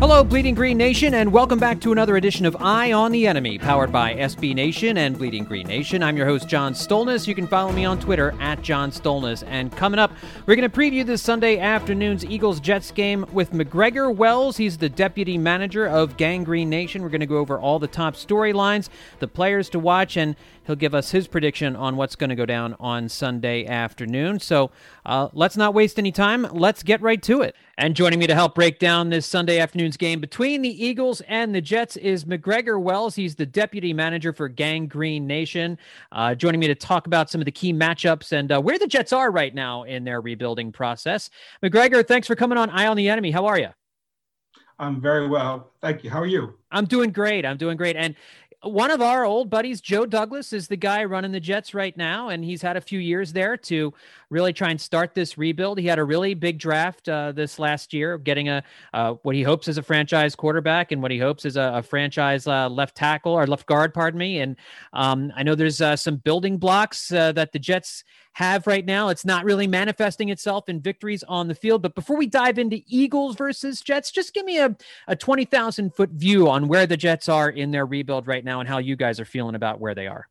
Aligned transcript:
Hello, 0.00 0.22
Bleeding 0.22 0.54
Green 0.54 0.78
Nation, 0.78 1.14
and 1.14 1.32
welcome 1.32 1.58
back 1.58 1.80
to 1.80 1.90
another 1.90 2.16
edition 2.16 2.46
of 2.46 2.56
Eye 2.60 2.92
on 2.92 3.10
the 3.10 3.26
Enemy, 3.26 3.58
powered 3.58 3.90
by 3.90 4.14
SB 4.14 4.54
Nation 4.54 4.96
and 4.96 5.18
Bleeding 5.18 5.42
Green 5.42 5.66
Nation. 5.66 6.04
I'm 6.04 6.16
your 6.16 6.24
host, 6.24 6.48
John 6.48 6.72
Stolnis. 6.72 7.26
You 7.26 7.34
can 7.34 7.48
follow 7.48 7.72
me 7.72 7.84
on 7.84 7.98
Twitter 7.98 8.32
at 8.38 8.62
John 8.62 8.92
Stolnis. 8.92 9.42
And 9.48 9.76
coming 9.76 9.98
up, 9.98 10.12
we're 10.46 10.54
going 10.54 10.70
to 10.70 10.76
preview 10.76 11.04
this 11.04 11.20
Sunday 11.20 11.58
afternoon's 11.58 12.24
Eagles 12.24 12.60
Jets 12.60 12.92
game 12.92 13.26
with 13.32 13.52
MacGregor 13.52 14.12
Wells. 14.12 14.56
He's 14.56 14.78
the 14.78 14.88
deputy 14.88 15.36
manager 15.36 15.88
of 15.88 16.16
Gang 16.16 16.44
Green 16.44 16.70
Nation. 16.70 17.02
We're 17.02 17.08
going 17.08 17.18
to 17.18 17.26
go 17.26 17.38
over 17.38 17.58
all 17.58 17.80
the 17.80 17.88
top 17.88 18.14
storylines, 18.14 18.88
the 19.18 19.26
players 19.26 19.68
to 19.70 19.80
watch, 19.80 20.16
and 20.16 20.36
he'll 20.64 20.76
give 20.76 20.94
us 20.94 21.10
his 21.10 21.26
prediction 21.26 21.74
on 21.74 21.96
what's 21.96 22.14
going 22.14 22.30
to 22.30 22.36
go 22.36 22.46
down 22.46 22.76
on 22.78 23.08
Sunday 23.08 23.66
afternoon. 23.66 24.38
So 24.38 24.70
uh, 25.04 25.30
let's 25.32 25.56
not 25.56 25.74
waste 25.74 25.98
any 25.98 26.12
time. 26.12 26.46
Let's 26.52 26.84
get 26.84 27.02
right 27.02 27.20
to 27.22 27.42
it. 27.42 27.56
And 27.78 27.94
joining 27.94 28.18
me 28.18 28.26
to 28.26 28.34
help 28.34 28.56
break 28.56 28.80
down 28.80 29.08
this 29.08 29.24
Sunday 29.24 29.60
afternoon's 29.60 29.96
game 29.96 30.18
between 30.18 30.62
the 30.62 30.84
Eagles 30.84 31.20
and 31.28 31.54
the 31.54 31.60
Jets 31.60 31.96
is 31.96 32.26
MacGregor 32.26 32.80
Wells. 32.80 33.14
He's 33.14 33.36
the 33.36 33.46
deputy 33.46 33.92
manager 33.92 34.32
for 34.32 34.48
Gang 34.48 34.88
Green 34.88 35.28
Nation. 35.28 35.78
Uh, 36.10 36.34
joining 36.34 36.58
me 36.58 36.66
to 36.66 36.74
talk 36.74 37.06
about 37.06 37.30
some 37.30 37.40
of 37.40 37.44
the 37.44 37.52
key 37.52 37.72
matchups 37.72 38.32
and 38.32 38.50
uh, 38.50 38.60
where 38.60 38.80
the 38.80 38.88
Jets 38.88 39.12
are 39.12 39.30
right 39.30 39.54
now 39.54 39.84
in 39.84 40.02
their 40.02 40.20
rebuilding 40.20 40.72
process. 40.72 41.30
MacGregor, 41.62 42.02
thanks 42.02 42.26
for 42.26 42.34
coming 42.34 42.58
on 42.58 42.68
Eye 42.70 42.88
on 42.88 42.96
the 42.96 43.08
Enemy. 43.08 43.30
How 43.30 43.46
are 43.46 43.60
you? 43.60 43.68
I'm 44.80 45.00
very 45.00 45.28
well. 45.28 45.70
Thank 45.80 46.02
you. 46.02 46.10
How 46.10 46.20
are 46.20 46.26
you? 46.26 46.54
I'm 46.72 46.86
doing 46.86 47.12
great. 47.12 47.46
I'm 47.46 47.58
doing 47.58 47.76
great. 47.76 47.94
And 47.94 48.16
one 48.62 48.90
of 48.90 49.00
our 49.00 49.24
old 49.24 49.50
buddies, 49.50 49.80
Joe 49.80 50.04
Douglas, 50.04 50.52
is 50.52 50.66
the 50.66 50.76
guy 50.76 51.04
running 51.04 51.30
the 51.30 51.38
Jets 51.38 51.74
right 51.74 51.96
now, 51.96 52.28
and 52.28 52.44
he's 52.44 52.60
had 52.60 52.76
a 52.76 52.80
few 52.80 52.98
years 52.98 53.32
there 53.32 53.56
to 53.56 53.94
really 54.30 54.52
try 54.52 54.70
and 54.70 54.80
start 54.80 55.14
this 55.14 55.38
rebuild. 55.38 55.78
He 55.78 55.86
had 55.86 55.98
a 55.98 56.04
really 56.04 56.34
big 56.34 56.58
draft 56.58 57.08
uh, 57.08 57.32
this 57.32 57.58
last 57.58 57.92
year, 57.92 58.18
getting 58.18 58.48
a 58.48 58.62
uh, 58.92 59.14
what 59.22 59.34
he 59.34 59.42
hopes 59.42 59.68
is 59.68 59.78
a 59.78 59.82
franchise 59.82 60.34
quarterback 60.34 60.92
and 60.92 61.00
what 61.00 61.10
he 61.10 61.18
hopes 61.18 61.44
is 61.44 61.56
a, 61.56 61.72
a 61.76 61.82
franchise 61.82 62.46
uh, 62.46 62.68
left 62.68 62.96
tackle 62.96 63.32
or 63.32 63.46
left 63.46 63.66
guard, 63.66 63.94
pardon 63.94 64.18
me. 64.18 64.40
And 64.40 64.56
um, 64.92 65.32
I 65.34 65.42
know 65.42 65.54
there's 65.54 65.80
uh, 65.80 65.96
some 65.96 66.16
building 66.16 66.58
blocks 66.58 67.12
uh, 67.12 67.32
that 67.32 67.52
the 67.52 67.58
Jets 67.58 68.04
have 68.32 68.66
right 68.66 68.84
now. 68.84 69.08
It's 69.08 69.24
not 69.24 69.44
really 69.44 69.66
manifesting 69.66 70.28
itself 70.28 70.68
in 70.68 70.80
victories 70.80 71.24
on 71.24 71.48
the 71.48 71.54
field. 71.54 71.82
But 71.82 71.94
before 71.94 72.16
we 72.16 72.26
dive 72.26 72.58
into 72.58 72.80
Eagles 72.86 73.36
versus 73.36 73.80
Jets, 73.80 74.10
just 74.10 74.34
give 74.34 74.44
me 74.44 74.58
a, 74.58 74.76
a 75.08 75.16
20,000 75.16 75.94
foot 75.94 76.10
view 76.10 76.48
on 76.48 76.68
where 76.68 76.86
the 76.86 76.96
Jets 76.96 77.28
are 77.28 77.50
in 77.50 77.70
their 77.70 77.86
rebuild 77.86 78.26
right 78.26 78.44
now 78.44 78.60
and 78.60 78.68
how 78.68 78.78
you 78.78 78.94
guys 78.94 79.18
are 79.18 79.24
feeling 79.24 79.54
about 79.54 79.80
where 79.80 79.94
they 79.94 80.06
are. 80.06 80.28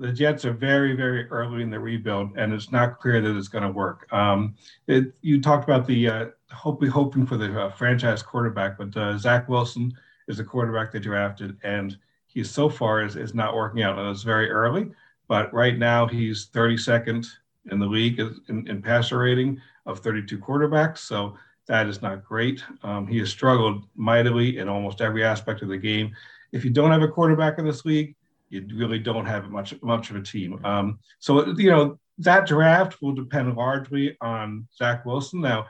The 0.00 0.12
Jets 0.12 0.46
are 0.46 0.54
very, 0.54 0.96
very 0.96 1.28
early 1.28 1.62
in 1.62 1.68
the 1.68 1.78
rebuild, 1.78 2.30
and 2.38 2.54
it's 2.54 2.72
not 2.72 2.98
clear 3.00 3.20
that 3.20 3.36
it's 3.36 3.48
going 3.48 3.64
to 3.64 3.70
work. 3.70 4.10
Um, 4.10 4.54
it, 4.86 5.12
you 5.20 5.42
talked 5.42 5.64
about 5.64 5.86
the 5.86 6.08
uh, 6.08 6.26
hope, 6.50 6.82
hoping 6.86 7.26
for 7.26 7.36
the 7.36 7.66
uh, 7.66 7.70
franchise 7.72 8.22
quarterback, 8.22 8.78
but 8.78 8.96
uh, 8.96 9.18
Zach 9.18 9.46
Wilson 9.46 9.92
is 10.26 10.38
the 10.38 10.44
quarterback 10.44 10.90
they 10.90 11.00
drafted, 11.00 11.58
and 11.64 11.98
he 12.26 12.42
so 12.42 12.70
far 12.70 13.02
is, 13.02 13.16
is 13.16 13.34
not 13.34 13.54
working 13.54 13.82
out. 13.82 13.98
And 13.98 14.08
it's 14.08 14.22
very 14.22 14.50
early. 14.50 14.90
But 15.28 15.52
right 15.52 15.76
now, 15.76 16.06
he's 16.06 16.48
32nd 16.48 17.26
in 17.70 17.78
the 17.78 17.86
league 17.86 18.18
in, 18.18 18.66
in 18.68 18.80
passer 18.80 19.18
rating 19.18 19.60
of 19.84 20.00
32 20.00 20.38
quarterbacks. 20.38 20.98
So 20.98 21.36
that 21.66 21.86
is 21.86 22.00
not 22.00 22.24
great. 22.24 22.64
Um, 22.82 23.06
he 23.06 23.18
has 23.18 23.28
struggled 23.28 23.84
mightily 23.94 24.58
in 24.58 24.68
almost 24.68 25.00
every 25.00 25.22
aspect 25.22 25.62
of 25.62 25.68
the 25.68 25.76
game. 25.76 26.16
If 26.52 26.64
you 26.64 26.70
don't 26.70 26.90
have 26.90 27.02
a 27.02 27.08
quarterback 27.08 27.58
in 27.58 27.66
this 27.66 27.84
league, 27.84 28.16
you 28.50 28.66
really 28.74 28.98
don't 28.98 29.26
have 29.26 29.50
much 29.50 29.74
much 29.82 30.10
of 30.10 30.16
a 30.16 30.22
team. 30.22 30.62
Um, 30.64 30.98
so 31.18 31.46
you 31.56 31.70
know 31.70 31.98
that 32.18 32.46
draft 32.46 33.00
will 33.00 33.12
depend 33.12 33.56
largely 33.56 34.16
on 34.20 34.68
Zach 34.76 35.06
Wilson. 35.06 35.40
Now, 35.40 35.66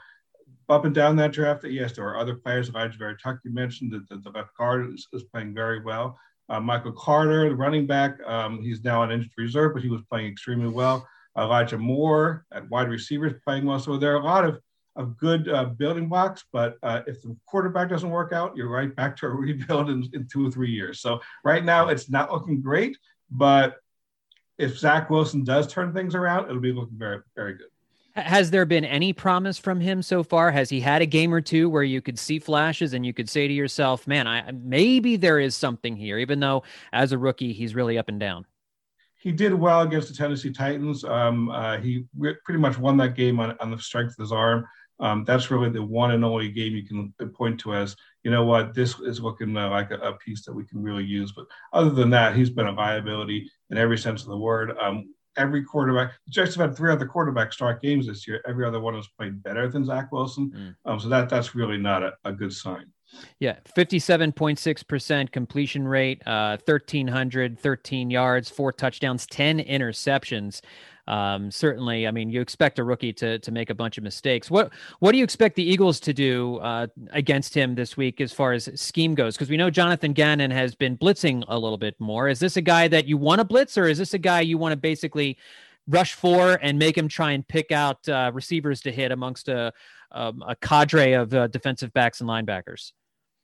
up 0.68 0.84
and 0.84 0.94
down 0.94 1.16
that 1.16 1.32
draft, 1.32 1.64
yes, 1.64 1.92
there 1.92 2.06
are 2.08 2.18
other 2.18 2.34
players. 2.34 2.70
Alijah 2.70 2.98
Vera-Tucker 2.98 3.40
you 3.44 3.52
mentioned 3.52 3.92
that 3.92 4.08
the, 4.08 4.16
the 4.16 4.30
left 4.30 4.56
guard 4.56 4.92
is, 4.92 5.06
is, 5.12 5.22
playing 5.24 5.54
very 5.54 5.80
well. 5.80 6.18
Uh, 6.48 6.60
Michael 6.60 6.92
Carter, 6.92 7.48
the 7.48 7.54
running 7.54 7.86
back, 7.86 8.18
um, 8.26 8.60
he's 8.60 8.82
now 8.82 9.02
on 9.02 9.12
injured 9.12 9.30
reserve, 9.38 9.74
but 9.74 9.82
he 9.82 9.88
was 9.88 10.02
playing 10.10 10.26
extremely 10.26 10.68
well. 10.68 11.06
Elijah 11.38 11.78
Moore 11.78 12.44
at 12.52 12.68
wide 12.70 12.88
receiver 12.88 13.26
is 13.26 13.34
playing 13.44 13.64
well. 13.64 13.78
So 13.78 13.96
there 13.96 14.12
are 14.12 14.20
a 14.20 14.24
lot 14.24 14.44
of, 14.44 14.60
of 14.96 15.16
good 15.16 15.48
uh, 15.48 15.64
building 15.64 16.08
blocks, 16.08 16.44
but 16.52 16.76
uh, 16.82 17.02
if 17.06 17.22
the 17.22 17.36
quarterback 17.46 17.88
doesn't 17.88 18.10
work 18.10 18.32
out, 18.32 18.56
you're 18.56 18.68
right 18.68 18.94
back 18.94 19.16
to 19.18 19.26
a 19.26 19.30
rebuild 19.30 19.90
in, 19.90 20.08
in 20.12 20.26
two 20.28 20.46
or 20.46 20.50
three 20.50 20.70
years. 20.70 21.00
So 21.00 21.20
right 21.44 21.64
now 21.64 21.88
it's 21.88 22.10
not 22.10 22.32
looking 22.32 22.60
great, 22.60 22.96
but 23.30 23.76
if 24.58 24.78
Zach 24.78 25.08
Wilson 25.08 25.44
does 25.44 25.66
turn 25.66 25.92
things 25.92 26.14
around, 26.14 26.44
it'll 26.44 26.60
be 26.60 26.72
looking 26.72 26.98
very, 26.98 27.20
very 27.34 27.54
good. 27.54 27.68
Has 28.14 28.50
there 28.50 28.66
been 28.66 28.84
any 28.84 29.12
promise 29.12 29.56
from 29.56 29.80
him 29.80 30.02
so 30.02 30.22
far? 30.22 30.50
Has 30.50 30.68
he 30.68 30.80
had 30.80 31.00
a 31.00 31.06
game 31.06 31.32
or 31.32 31.40
two 31.40 31.70
where 31.70 31.84
you 31.84 32.02
could 32.02 32.18
see 32.18 32.38
flashes 32.38 32.92
and 32.92 33.06
you 33.06 33.14
could 33.14 33.28
say 33.28 33.46
to 33.46 33.54
yourself, 33.54 34.06
"Man, 34.06 34.26
I 34.26 34.50
maybe 34.50 35.16
there 35.16 35.38
is 35.38 35.54
something 35.54 35.96
here," 35.96 36.18
even 36.18 36.40
though 36.40 36.64
as 36.92 37.12
a 37.12 37.18
rookie 37.18 37.52
he's 37.52 37.74
really 37.74 37.98
up 37.98 38.08
and 38.08 38.18
down. 38.18 38.46
He 39.20 39.32
did 39.32 39.54
well 39.54 39.82
against 39.82 40.08
the 40.08 40.14
Tennessee 40.14 40.50
Titans. 40.50 41.04
Um, 41.04 41.50
uh, 41.50 41.76
he 41.76 42.06
re- 42.18 42.36
pretty 42.44 42.58
much 42.58 42.78
won 42.78 42.96
that 42.96 43.14
game 43.14 43.38
on, 43.38 43.56
on 43.60 43.70
the 43.70 43.78
strength 43.78 44.14
of 44.18 44.24
his 44.24 44.32
arm. 44.32 44.66
Um, 45.00 45.24
that's 45.24 45.50
really 45.50 45.70
the 45.70 45.82
one 45.82 46.10
and 46.10 46.24
only 46.24 46.50
game 46.50 46.74
you 46.74 46.86
can 46.86 47.12
point 47.30 47.58
to 47.60 47.74
as, 47.74 47.96
you 48.22 48.30
know 48.30 48.44
what, 48.44 48.74
this 48.74 48.98
is 49.00 49.20
looking 49.20 49.56
uh, 49.56 49.70
like 49.70 49.90
a, 49.90 49.96
a, 49.96 50.12
piece 50.12 50.44
that 50.44 50.52
we 50.52 50.64
can 50.64 50.82
really 50.82 51.04
use. 51.04 51.32
But 51.32 51.46
other 51.72 51.90
than 51.90 52.10
that, 52.10 52.36
he's 52.36 52.50
been 52.50 52.66
a 52.66 52.72
liability 52.72 53.50
in 53.70 53.78
every 53.78 53.96
sense 53.96 54.22
of 54.22 54.28
the 54.28 54.36
word. 54.36 54.76
Um, 54.78 55.14
every 55.36 55.64
quarterback. 55.64 56.12
The 56.26 56.30
Jets 56.32 56.54
have 56.56 56.68
had 56.68 56.76
three 56.76 56.92
other 56.92 57.06
quarterbacks 57.06 57.54
start 57.54 57.80
games 57.80 58.06
this 58.06 58.28
year. 58.28 58.42
Every 58.46 58.66
other 58.66 58.80
one 58.80 58.94
has 58.94 59.08
played 59.08 59.42
better 59.42 59.68
than 59.68 59.84
Zach 59.84 60.12
Wilson. 60.12 60.50
Mm. 60.50 60.90
Um, 60.90 61.00
so 61.00 61.08
that 61.08 61.28
that's 61.28 61.54
really 61.54 61.78
not 61.78 62.02
a, 62.02 62.12
a 62.24 62.32
good 62.32 62.52
sign. 62.52 62.92
Yeah, 63.40 63.56
57.6% 63.76 65.32
completion 65.32 65.88
rate, 65.88 66.22
uh, 66.26 66.58
1,300, 66.64 67.58
13 67.58 68.10
yards, 68.10 68.50
four 68.50 68.72
touchdowns, 68.72 69.26
10 69.26 69.58
interceptions 69.58 70.60
um, 71.10 71.50
certainly, 71.50 72.06
I 72.06 72.12
mean, 72.12 72.30
you 72.30 72.40
expect 72.40 72.78
a 72.78 72.84
rookie 72.84 73.12
to 73.14 73.40
to 73.40 73.50
make 73.50 73.68
a 73.68 73.74
bunch 73.74 73.98
of 73.98 74.04
mistakes. 74.04 74.48
What 74.48 74.72
what 75.00 75.10
do 75.10 75.18
you 75.18 75.24
expect 75.24 75.56
the 75.56 75.64
Eagles 75.64 75.98
to 76.00 76.14
do 76.14 76.58
uh, 76.58 76.86
against 77.10 77.52
him 77.52 77.74
this 77.74 77.96
week 77.96 78.20
as 78.20 78.32
far 78.32 78.52
as 78.52 78.70
scheme 78.80 79.16
goes? 79.16 79.34
Because 79.34 79.50
we 79.50 79.56
know 79.56 79.70
Jonathan 79.70 80.12
Gannon 80.12 80.52
has 80.52 80.76
been 80.76 80.96
blitzing 80.96 81.42
a 81.48 81.58
little 81.58 81.78
bit 81.78 81.96
more. 81.98 82.28
Is 82.28 82.38
this 82.38 82.56
a 82.56 82.62
guy 82.62 82.86
that 82.86 83.06
you 83.06 83.16
want 83.16 83.40
to 83.40 83.44
blitz, 83.44 83.76
or 83.76 83.88
is 83.88 83.98
this 83.98 84.14
a 84.14 84.18
guy 84.18 84.40
you 84.40 84.56
want 84.56 84.72
to 84.72 84.76
basically 84.76 85.36
rush 85.88 86.14
for 86.14 86.60
and 86.62 86.78
make 86.78 86.96
him 86.96 87.08
try 87.08 87.32
and 87.32 87.46
pick 87.48 87.72
out 87.72 88.08
uh, 88.08 88.30
receivers 88.32 88.80
to 88.82 88.92
hit 88.92 89.10
amongst 89.10 89.48
a 89.48 89.72
um, 90.12 90.44
a 90.46 90.54
cadre 90.54 91.14
of 91.14 91.34
uh, 91.34 91.48
defensive 91.48 91.92
backs 91.92 92.20
and 92.20 92.30
linebackers? 92.30 92.92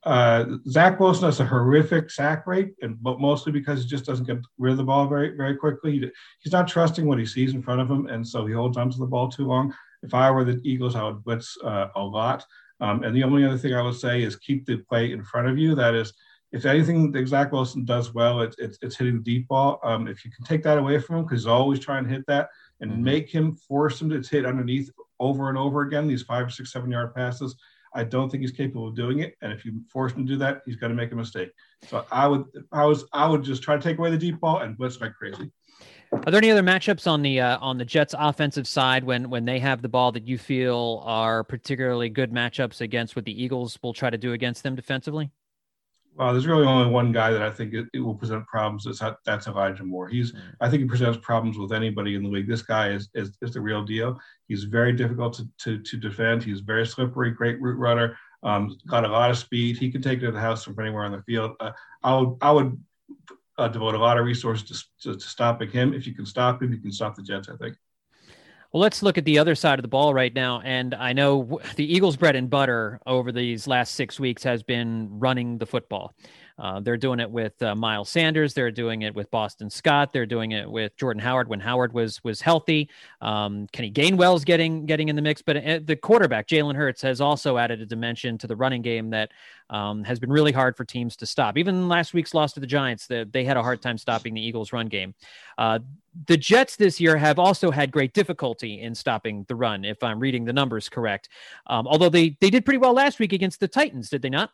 Uh, 0.06 0.56
Zach 0.68 1.00
Wilson 1.00 1.24
has 1.24 1.40
a 1.40 1.44
horrific 1.44 2.10
sack 2.10 2.46
rate, 2.46 2.74
and 2.80 3.02
but 3.02 3.20
mostly 3.20 3.50
because 3.50 3.82
he 3.82 3.88
just 3.88 4.06
doesn't 4.06 4.26
get 4.26 4.38
rid 4.56 4.70
of 4.70 4.76
the 4.76 4.84
ball 4.84 5.08
very 5.08 5.36
very 5.36 5.56
quickly. 5.56 5.98
He, 5.98 6.10
he's 6.38 6.52
not 6.52 6.68
trusting 6.68 7.06
what 7.06 7.18
he 7.18 7.26
sees 7.26 7.54
in 7.54 7.62
front 7.62 7.80
of 7.80 7.90
him, 7.90 8.06
and 8.06 8.26
so 8.26 8.46
he 8.46 8.54
holds 8.54 8.76
onto 8.76 8.98
the 8.98 9.06
ball 9.06 9.28
too 9.28 9.46
long. 9.46 9.74
If 10.02 10.14
I 10.14 10.30
were 10.30 10.44
the 10.44 10.60
Eagles, 10.62 10.94
I 10.94 11.02
would 11.02 11.24
blitz 11.24 11.58
uh, 11.64 11.88
a 11.96 12.02
lot. 12.02 12.46
Um, 12.80 13.02
and 13.02 13.16
the 13.16 13.24
only 13.24 13.44
other 13.44 13.58
thing 13.58 13.74
I 13.74 13.82
would 13.82 13.96
say 13.96 14.22
is 14.22 14.36
keep 14.36 14.64
the 14.64 14.76
play 14.76 15.12
in 15.12 15.24
front 15.24 15.48
of 15.48 15.58
you. 15.58 15.74
That 15.74 15.94
is, 15.94 16.12
if 16.52 16.66
anything 16.66 17.10
that 17.12 17.26
Zach 17.26 17.50
Wilson 17.50 17.84
does 17.84 18.14
well, 18.14 18.42
it's, 18.42 18.56
it's, 18.58 18.78
it's 18.82 18.96
hitting 18.96 19.16
the 19.16 19.22
deep 19.22 19.48
ball. 19.48 19.80
Um, 19.82 20.06
if 20.06 20.24
you 20.24 20.30
can 20.30 20.44
take 20.44 20.62
that 20.64 20.78
away 20.78 21.00
from 21.00 21.16
him, 21.16 21.22
because 21.24 21.40
he's 21.40 21.46
always 21.46 21.80
trying 21.80 22.04
to 22.04 22.10
hit 22.10 22.24
that, 22.28 22.50
and 22.80 22.92
mm-hmm. 22.92 23.02
make 23.02 23.30
him 23.30 23.56
force 23.56 24.00
him 24.00 24.10
to 24.10 24.20
hit 24.20 24.46
underneath 24.46 24.90
over 25.18 25.48
and 25.48 25.58
over 25.58 25.80
again, 25.82 26.06
these 26.06 26.22
five, 26.22 26.52
six, 26.52 26.72
seven 26.72 26.90
yard 26.90 27.14
passes, 27.14 27.56
I 27.96 28.04
don't 28.04 28.28
think 28.30 28.42
he's 28.42 28.52
capable 28.52 28.88
of 28.88 28.94
doing 28.94 29.20
it. 29.20 29.34
And 29.40 29.50
if 29.52 29.64
you 29.64 29.82
force 29.88 30.12
him 30.12 30.26
to 30.26 30.32
do 30.34 30.38
that, 30.38 30.60
he's 30.66 30.76
going 30.76 30.90
to 30.90 30.96
make 30.96 31.12
a 31.12 31.16
mistake. 31.16 31.50
So 31.88 32.04
I 32.12 32.28
would, 32.28 32.44
I 32.70 32.84
was, 32.84 33.06
I 33.12 33.26
would 33.26 33.42
just 33.42 33.62
try 33.62 33.74
to 33.74 33.82
take 33.82 33.98
away 33.98 34.10
the 34.10 34.18
deep 34.18 34.38
ball 34.38 34.58
and 34.58 34.76
blitz 34.76 35.00
like 35.00 35.14
crazy. 35.14 35.50
Are 36.12 36.30
there 36.30 36.38
any 36.38 36.50
other 36.50 36.62
matchups 36.62 37.10
on 37.10 37.22
the 37.22 37.40
uh, 37.40 37.58
on 37.58 37.78
the 37.78 37.84
Jets 37.84 38.14
offensive 38.16 38.68
side 38.68 39.02
when 39.02 39.28
when 39.28 39.44
they 39.44 39.58
have 39.58 39.82
the 39.82 39.88
ball 39.88 40.12
that 40.12 40.26
you 40.26 40.38
feel 40.38 41.02
are 41.04 41.42
particularly 41.42 42.08
good 42.08 42.32
matchups 42.32 42.80
against 42.80 43.16
what 43.16 43.24
the 43.24 43.42
Eagles 43.42 43.78
will 43.82 43.92
try 43.92 44.08
to 44.08 44.16
do 44.16 44.32
against 44.32 44.62
them 44.62 44.76
defensively? 44.76 45.30
Well, 46.16 46.32
there's 46.32 46.46
really 46.46 46.66
only 46.66 46.90
one 46.90 47.12
guy 47.12 47.30
that 47.30 47.42
I 47.42 47.50
think 47.50 47.74
it, 47.74 47.86
it 47.92 48.00
will 48.00 48.14
present 48.14 48.46
problems. 48.46 48.84
That's, 48.84 49.02
that's 49.26 49.46
Elijah 49.48 49.84
Moore. 49.84 50.08
He's, 50.08 50.32
mm. 50.32 50.40
I 50.62 50.70
think 50.70 50.80
he 50.80 50.88
presents 50.88 51.18
problems 51.20 51.58
with 51.58 51.72
anybody 51.72 52.14
in 52.14 52.22
the 52.22 52.30
league. 52.30 52.48
This 52.48 52.62
guy 52.62 52.88
is, 52.88 53.10
is, 53.14 53.36
is 53.42 53.52
the 53.52 53.60
real 53.60 53.84
deal. 53.84 54.18
He's 54.48 54.64
very 54.64 54.92
difficult 54.92 55.34
to, 55.34 55.46
to, 55.58 55.82
to 55.82 55.96
defend. 55.98 56.42
He's 56.42 56.60
very 56.60 56.86
slippery, 56.86 57.32
great 57.32 57.60
route 57.60 57.78
runner, 57.78 58.16
um, 58.42 58.78
got 58.86 59.04
a 59.04 59.08
lot 59.08 59.30
of 59.30 59.36
speed. 59.36 59.76
He 59.76 59.92
can 59.92 60.00
take 60.00 60.20
it 60.20 60.26
to 60.26 60.32
the 60.32 60.40
house 60.40 60.64
from 60.64 60.80
anywhere 60.80 61.04
on 61.04 61.12
the 61.12 61.22
field. 61.22 61.52
Uh, 61.60 61.72
I 62.02 62.16
would, 62.16 62.36
I 62.40 62.50
would 62.50 62.80
uh, 63.58 63.68
devote 63.68 63.94
a 63.94 63.98
lot 63.98 64.16
of 64.16 64.24
resources 64.24 64.88
to, 65.02 65.12
to, 65.12 65.18
to 65.18 65.28
stopping 65.28 65.70
him. 65.70 65.92
If 65.92 66.06
you 66.06 66.14
can 66.14 66.24
stop 66.24 66.62
him, 66.62 66.72
you 66.72 66.78
can 66.78 66.92
stop 66.92 67.14
the 67.14 67.22
Jets, 67.22 67.50
I 67.50 67.56
think. 67.56 67.76
Well, 68.72 68.80
let's 68.80 69.02
look 69.02 69.16
at 69.16 69.24
the 69.24 69.38
other 69.38 69.54
side 69.54 69.78
of 69.78 69.82
the 69.82 69.88
ball 69.88 70.12
right 70.12 70.34
now. 70.34 70.60
And 70.64 70.94
I 70.94 71.12
know 71.12 71.60
the 71.76 71.84
Eagles' 71.84 72.16
bread 72.16 72.36
and 72.36 72.50
butter 72.50 73.00
over 73.06 73.32
these 73.32 73.66
last 73.66 73.94
six 73.94 74.18
weeks 74.20 74.42
has 74.42 74.62
been 74.62 75.08
running 75.18 75.58
the 75.58 75.66
football. 75.66 76.14
Uh, 76.58 76.80
they're 76.80 76.96
doing 76.96 77.20
it 77.20 77.30
with 77.30 77.60
uh, 77.62 77.74
Miles 77.74 78.08
Sanders. 78.08 78.54
They're 78.54 78.70
doing 78.70 79.02
it 79.02 79.14
with 79.14 79.30
Boston 79.30 79.68
Scott. 79.68 80.12
They're 80.12 80.26
doing 80.26 80.52
it 80.52 80.70
with 80.70 80.96
Jordan 80.96 81.20
Howard 81.20 81.48
when 81.48 81.60
Howard 81.60 81.92
was 81.92 82.22
was 82.24 82.40
healthy. 82.40 82.88
Um, 83.20 83.66
Kenny 83.72 83.90
Gainwell's 83.90 84.44
getting 84.44 84.86
getting 84.86 85.08
in 85.08 85.16
the 85.16 85.22
mix, 85.22 85.42
but 85.42 85.56
uh, 85.56 85.80
the 85.84 85.96
quarterback 85.96 86.48
Jalen 86.48 86.74
Hurts 86.74 87.02
has 87.02 87.20
also 87.20 87.58
added 87.58 87.80
a 87.80 87.86
dimension 87.86 88.38
to 88.38 88.46
the 88.46 88.56
running 88.56 88.82
game 88.82 89.10
that 89.10 89.32
um, 89.68 90.04
has 90.04 90.18
been 90.18 90.30
really 90.30 90.52
hard 90.52 90.76
for 90.76 90.84
teams 90.84 91.16
to 91.16 91.26
stop. 91.26 91.58
Even 91.58 91.88
last 91.88 92.14
week's 92.14 92.34
loss 92.34 92.52
to 92.54 92.60
the 92.60 92.66
Giants, 92.66 93.06
the, 93.06 93.28
they 93.30 93.44
had 93.44 93.56
a 93.56 93.62
hard 93.62 93.82
time 93.82 93.98
stopping 93.98 94.32
the 94.32 94.40
Eagles' 94.40 94.72
run 94.72 94.86
game. 94.86 95.14
Uh, 95.58 95.80
the 96.26 96.36
Jets 96.36 96.76
this 96.76 97.00
year 97.00 97.16
have 97.16 97.38
also 97.38 97.70
had 97.70 97.90
great 97.90 98.14
difficulty 98.14 98.80
in 98.80 98.94
stopping 98.94 99.44
the 99.48 99.54
run, 99.54 99.84
if 99.84 100.02
I'm 100.02 100.18
reading 100.18 100.44
the 100.44 100.52
numbers 100.52 100.88
correct. 100.88 101.28
Um, 101.66 101.86
although 101.86 102.08
they 102.08 102.36
they 102.40 102.48
did 102.48 102.64
pretty 102.64 102.78
well 102.78 102.94
last 102.94 103.18
week 103.18 103.34
against 103.34 103.60
the 103.60 103.68
Titans, 103.68 104.08
did 104.08 104.22
they 104.22 104.30
not? 104.30 104.50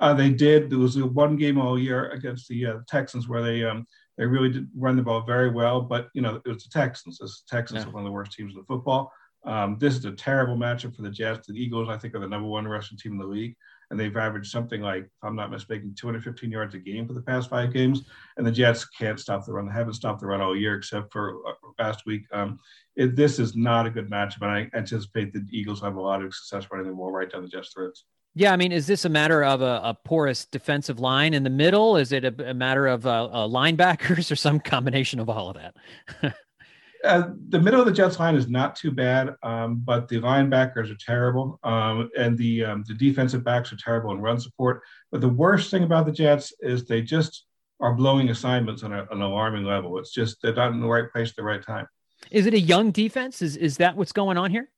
Uh, 0.00 0.14
they 0.14 0.30
did. 0.30 0.70
There 0.70 0.78
was 0.78 0.96
one 0.98 1.36
game 1.36 1.58
all 1.58 1.78
year 1.78 2.10
against 2.10 2.48
the 2.48 2.66
uh, 2.66 2.78
Texans 2.88 3.28
where 3.28 3.42
they 3.42 3.64
um, 3.64 3.86
they 4.18 4.26
really 4.26 4.50
did 4.50 4.68
run 4.76 4.96
the 4.96 5.02
ball 5.02 5.22
very 5.22 5.50
well. 5.50 5.80
But 5.80 6.08
you 6.14 6.22
know, 6.22 6.40
it 6.44 6.48
was 6.48 6.64
the 6.64 6.70
Texans. 6.70 7.18
The 7.18 7.30
Texans 7.48 7.84
yeah. 7.84 7.90
are 7.90 7.92
one 7.92 8.02
of 8.02 8.06
the 8.06 8.12
worst 8.12 8.32
teams 8.32 8.54
in 8.54 8.60
the 8.60 8.66
football. 8.66 9.12
Um, 9.44 9.76
this 9.78 9.94
is 9.96 10.04
a 10.04 10.12
terrible 10.12 10.56
matchup 10.56 10.96
for 10.96 11.02
the 11.02 11.10
Jets. 11.10 11.46
The 11.46 11.54
Eagles, 11.54 11.88
I 11.88 11.98
think, 11.98 12.14
are 12.14 12.20
the 12.20 12.28
number 12.28 12.48
one 12.48 12.66
rushing 12.66 12.96
team 12.96 13.12
in 13.12 13.18
the 13.18 13.26
league, 13.26 13.54
and 13.90 14.00
they've 14.00 14.16
averaged 14.16 14.50
something 14.50 14.80
like, 14.80 15.04
if 15.04 15.10
I'm 15.22 15.36
not 15.36 15.50
mistaken, 15.50 15.94
215 15.94 16.50
yards 16.50 16.74
a 16.74 16.78
game 16.78 17.06
for 17.06 17.12
the 17.12 17.20
past 17.20 17.50
five 17.50 17.72
games. 17.72 18.02
And 18.36 18.46
the 18.46 18.50
Jets 18.50 18.86
can't 18.86 19.20
stop 19.20 19.44
the 19.44 19.52
run. 19.52 19.66
They 19.66 19.74
haven't 19.74 19.94
stopped 19.94 20.20
the 20.20 20.26
run 20.26 20.40
all 20.40 20.56
year, 20.56 20.76
except 20.76 21.12
for 21.12 21.46
uh, 21.46 21.52
last 21.78 22.06
week. 22.06 22.22
Um, 22.32 22.58
it, 22.96 23.16
this 23.16 23.38
is 23.38 23.54
not 23.54 23.86
a 23.86 23.90
good 23.90 24.10
matchup, 24.10 24.42
and 24.42 24.50
I 24.50 24.70
anticipate 24.74 25.32
the 25.32 25.44
Eagles 25.50 25.82
have 25.82 25.96
a 25.96 26.00
lot 26.00 26.22
of 26.22 26.34
success 26.34 26.68
running 26.70 26.86
the 26.86 26.94
ball 26.94 27.12
right 27.12 27.30
down 27.30 27.42
the 27.42 27.48
Jets' 27.48 27.72
throats. 27.74 28.04
Yeah, 28.36 28.52
I 28.52 28.56
mean, 28.56 28.72
is 28.72 28.88
this 28.88 29.04
a 29.04 29.08
matter 29.08 29.44
of 29.44 29.62
a, 29.62 29.80
a 29.84 29.98
porous 30.04 30.44
defensive 30.46 30.98
line 30.98 31.34
in 31.34 31.44
the 31.44 31.50
middle? 31.50 31.96
Is 31.96 32.10
it 32.10 32.24
a, 32.24 32.50
a 32.50 32.54
matter 32.54 32.86
of 32.88 33.06
uh, 33.06 33.26
uh, 33.26 33.48
linebackers 33.48 34.30
or 34.32 34.36
some 34.36 34.58
combination 34.58 35.20
of 35.20 35.28
all 35.28 35.50
of 35.50 35.56
that? 35.56 36.34
uh, 37.04 37.28
the 37.48 37.60
middle 37.60 37.80
of 37.80 37.86
the 37.86 37.92
Jets 37.92 38.18
line 38.18 38.34
is 38.34 38.48
not 38.48 38.74
too 38.74 38.90
bad, 38.90 39.36
um, 39.44 39.76
but 39.84 40.08
the 40.08 40.20
linebackers 40.20 40.90
are 40.90 40.98
terrible, 40.98 41.60
um, 41.62 42.10
and 42.18 42.36
the 42.36 42.64
um, 42.64 42.84
the 42.88 42.94
defensive 42.94 43.44
backs 43.44 43.72
are 43.72 43.76
terrible 43.76 44.10
in 44.10 44.20
run 44.20 44.40
support. 44.40 44.82
But 45.12 45.20
the 45.20 45.28
worst 45.28 45.70
thing 45.70 45.84
about 45.84 46.06
the 46.06 46.12
Jets 46.12 46.52
is 46.60 46.86
they 46.86 47.02
just 47.02 47.44
are 47.80 47.94
blowing 47.94 48.30
assignments 48.30 48.82
on 48.82 48.92
a, 48.92 49.06
an 49.12 49.22
alarming 49.22 49.64
level. 49.64 49.96
It's 49.98 50.12
just 50.12 50.42
they're 50.42 50.54
not 50.54 50.72
in 50.72 50.80
the 50.80 50.88
right 50.88 51.10
place 51.12 51.30
at 51.30 51.36
the 51.36 51.44
right 51.44 51.62
time. 51.62 51.86
Is 52.32 52.46
it 52.46 52.54
a 52.54 52.60
young 52.60 52.90
defense? 52.90 53.42
Is 53.42 53.56
is 53.56 53.76
that 53.76 53.96
what's 53.96 54.12
going 54.12 54.38
on 54.38 54.50
here? 54.50 54.70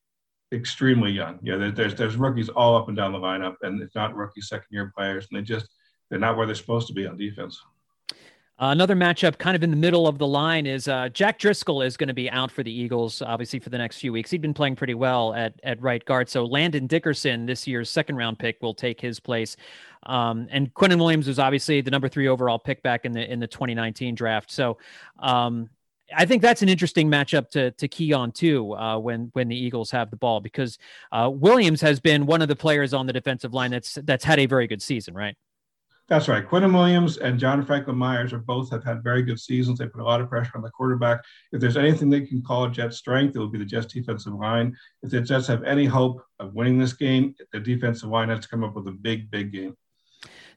Extremely 0.52 1.10
young. 1.10 1.38
Yeah, 1.42 1.56
there's 1.56 1.94
there's 1.96 2.16
rookies 2.16 2.48
all 2.48 2.76
up 2.76 2.88
and 2.88 2.96
down 2.96 3.12
the 3.12 3.18
lineup, 3.18 3.56
and 3.62 3.82
it's 3.82 3.96
not 3.96 4.14
rookie 4.14 4.40
second 4.40 4.68
year 4.70 4.92
players, 4.96 5.26
and 5.30 5.38
they 5.38 5.42
just 5.42 5.66
they're 6.08 6.20
not 6.20 6.36
where 6.36 6.46
they're 6.46 6.54
supposed 6.54 6.86
to 6.86 6.92
be 6.92 7.06
on 7.06 7.16
defense. 7.16 7.60
Uh, 8.58 8.68
another 8.70 8.96
matchup 8.96 9.36
kind 9.36 9.54
of 9.54 9.62
in 9.62 9.70
the 9.70 9.76
middle 9.76 10.08
of 10.08 10.16
the 10.16 10.26
line 10.26 10.64
is 10.64 10.88
uh, 10.88 11.10
Jack 11.10 11.38
Driscoll 11.38 11.82
is 11.82 11.94
going 11.98 12.08
to 12.08 12.14
be 12.14 12.30
out 12.30 12.50
for 12.50 12.62
the 12.62 12.72
Eagles, 12.72 13.20
obviously, 13.20 13.58
for 13.58 13.68
the 13.68 13.76
next 13.76 13.98
few 13.98 14.14
weeks. 14.14 14.30
He'd 14.30 14.40
been 14.40 14.54
playing 14.54 14.76
pretty 14.76 14.94
well 14.94 15.34
at, 15.34 15.60
at 15.62 15.82
right 15.82 16.02
guard. 16.02 16.30
So 16.30 16.46
Landon 16.46 16.86
Dickerson, 16.86 17.44
this 17.44 17.66
year's 17.66 17.90
second 17.90 18.16
round 18.16 18.38
pick, 18.38 18.62
will 18.62 18.72
take 18.72 18.98
his 18.98 19.20
place. 19.20 19.58
Um, 20.04 20.48
and 20.50 20.72
Quinnen 20.72 20.98
Williams 20.98 21.26
was 21.26 21.38
obviously 21.38 21.82
the 21.82 21.90
number 21.90 22.08
three 22.08 22.28
overall 22.28 22.58
pick 22.58 22.82
back 22.82 23.04
in 23.04 23.12
the 23.12 23.30
in 23.30 23.40
the 23.40 23.46
2019 23.46 24.14
draft. 24.14 24.50
So 24.50 24.78
um, 25.18 25.68
I 26.14 26.24
think 26.24 26.42
that's 26.42 26.62
an 26.62 26.68
interesting 26.68 27.08
matchup 27.08 27.50
to 27.50 27.70
to 27.72 27.88
key 27.88 28.12
on 28.12 28.32
too 28.32 28.74
uh, 28.74 28.98
when 28.98 29.30
when 29.32 29.48
the 29.48 29.56
Eagles 29.56 29.90
have 29.90 30.10
the 30.10 30.16
ball 30.16 30.40
because 30.40 30.78
uh, 31.12 31.30
Williams 31.32 31.80
has 31.80 32.00
been 32.00 32.26
one 32.26 32.42
of 32.42 32.48
the 32.48 32.56
players 32.56 32.94
on 32.94 33.06
the 33.06 33.12
defensive 33.12 33.54
line 33.54 33.70
that's 33.70 33.98
that's 34.04 34.24
had 34.24 34.38
a 34.38 34.46
very 34.46 34.66
good 34.66 34.82
season, 34.82 35.14
right? 35.14 35.36
That's 36.08 36.28
right. 36.28 36.48
Quinnen 36.48 36.72
Williams 36.72 37.18
and 37.18 37.36
John 37.36 37.66
Franklin 37.66 37.96
Myers 37.96 38.32
are 38.32 38.38
both 38.38 38.70
have 38.70 38.84
had 38.84 39.02
very 39.02 39.22
good 39.22 39.40
seasons. 39.40 39.78
They 39.78 39.88
put 39.88 40.00
a 40.00 40.04
lot 40.04 40.20
of 40.20 40.28
pressure 40.28 40.52
on 40.54 40.62
the 40.62 40.70
quarterback. 40.70 41.20
If 41.50 41.60
there's 41.60 41.76
anything 41.76 42.10
they 42.10 42.20
can 42.20 42.42
call 42.42 42.68
Jets 42.68 42.96
strength, 42.96 43.34
it 43.34 43.40
will 43.40 43.48
be 43.48 43.58
the 43.58 43.64
Jets 43.64 43.92
defensive 43.92 44.34
line. 44.34 44.76
If 45.02 45.10
the 45.10 45.20
Jets 45.20 45.48
have 45.48 45.64
any 45.64 45.84
hope 45.84 46.22
of 46.38 46.54
winning 46.54 46.78
this 46.78 46.92
game, 46.92 47.34
the 47.52 47.58
defensive 47.58 48.08
line 48.08 48.28
has 48.28 48.40
to 48.40 48.48
come 48.48 48.62
up 48.62 48.76
with 48.76 48.86
a 48.86 48.92
big, 48.92 49.32
big 49.32 49.52
game. 49.52 49.76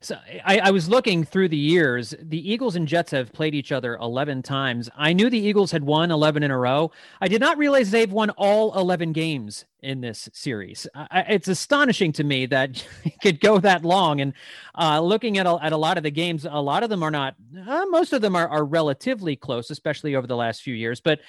So 0.01 0.17
I, 0.45 0.59
I, 0.59 0.71
was 0.71 0.87
looking 0.87 1.25
through 1.25 1.49
the 1.49 1.57
years. 1.57 2.15
The 2.21 2.51
Eagles 2.51 2.77
and 2.77 2.87
Jets 2.87 3.11
have 3.11 3.33
played 3.33 3.53
each 3.53 3.73
other 3.73 3.97
11 3.97 4.43
times. 4.43 4.89
I 4.95 5.11
knew 5.11 5.29
the 5.29 5.37
Eagles 5.37 5.71
had 5.71 5.83
won 5.83 6.09
11 6.09 6.41
in 6.41 6.51
a 6.51 6.57
row. 6.57 6.91
I 7.19 7.27
did 7.27 7.41
not 7.41 7.57
realize 7.57 7.91
they've 7.91 8.11
won 8.11 8.29
all 8.31 8.73
11 8.79 9.11
games 9.11 9.65
in 9.81 9.99
this 9.99 10.29
series. 10.31 10.87
I, 10.95 11.25
it's 11.27 11.49
astonishing 11.49 12.13
to 12.13 12.23
me 12.23 12.45
that 12.45 12.81
it 13.03 13.19
could 13.21 13.41
go 13.41 13.59
that 13.59 13.83
long. 13.83 14.21
And 14.21 14.33
uh, 14.73 15.01
looking 15.01 15.37
at 15.37 15.45
a, 15.45 15.59
at 15.61 15.73
a 15.73 15.77
lot 15.77 15.97
of 15.97 16.03
the 16.03 16.11
games, 16.11 16.45
a 16.49 16.61
lot 16.61 16.83
of 16.83 16.89
them 16.89 17.03
are 17.03 17.11
not, 17.11 17.35
uh, 17.67 17.85
most 17.89 18.13
of 18.13 18.21
them 18.21 18.37
are, 18.37 18.47
are 18.47 18.63
relatively 18.63 19.35
close, 19.35 19.69
especially 19.69 20.15
over 20.15 20.27
the 20.27 20.35
last 20.37 20.61
few 20.61 20.75
years. 20.75 21.01
But 21.01 21.19